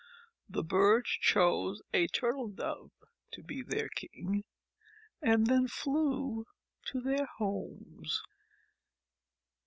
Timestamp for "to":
3.33-3.43, 6.87-6.99